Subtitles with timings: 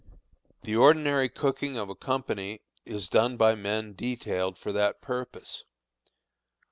[0.63, 5.63] The ordinary cooking of a company is done by men detailed for that purpose.